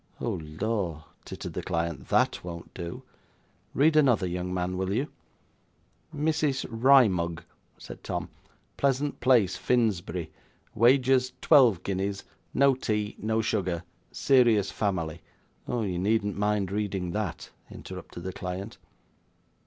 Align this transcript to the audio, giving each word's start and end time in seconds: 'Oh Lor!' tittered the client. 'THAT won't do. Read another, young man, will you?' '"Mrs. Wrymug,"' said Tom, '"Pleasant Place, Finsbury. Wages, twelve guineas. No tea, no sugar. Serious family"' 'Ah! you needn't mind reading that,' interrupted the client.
'Oh 0.19 0.39
Lor!' 0.59 1.05
tittered 1.25 1.53
the 1.53 1.61
client. 1.61 2.07
'THAT 2.07 2.43
won't 2.43 2.73
do. 2.73 3.03
Read 3.75 3.95
another, 3.95 4.25
young 4.25 4.51
man, 4.51 4.75
will 4.75 4.91
you?' 4.91 5.09
'"Mrs. 6.11 6.65
Wrymug,"' 6.71 7.43
said 7.77 8.03
Tom, 8.03 8.29
'"Pleasant 8.77 9.19
Place, 9.19 9.57
Finsbury. 9.57 10.31
Wages, 10.73 11.33
twelve 11.39 11.83
guineas. 11.83 12.23
No 12.51 12.73
tea, 12.73 13.15
no 13.19 13.41
sugar. 13.43 13.83
Serious 14.11 14.71
family"' 14.71 15.21
'Ah! 15.67 15.81
you 15.83 15.99
needn't 15.99 16.35
mind 16.35 16.71
reading 16.71 17.11
that,' 17.11 17.51
interrupted 17.69 18.23
the 18.23 18.33
client. 18.33 18.79